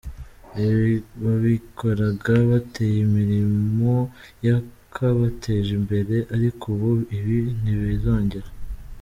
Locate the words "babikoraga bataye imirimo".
1.21-3.93